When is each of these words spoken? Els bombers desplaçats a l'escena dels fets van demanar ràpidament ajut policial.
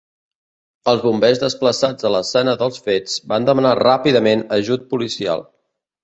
Els 0.91 1.01
bombers 1.01 1.41
desplaçats 1.41 2.07
a 2.07 2.09
l'escena 2.13 2.55
dels 2.61 2.81
fets 2.87 3.19
van 3.33 3.45
demanar 3.49 3.75
ràpidament 3.81 4.41
ajut 4.57 4.89
policial. 4.95 5.45